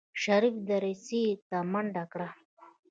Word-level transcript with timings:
شريف 0.21 0.55
دريڅې 0.67 1.23
ته 1.49 1.57
منډه 1.71 2.03
کړه. 2.11 2.29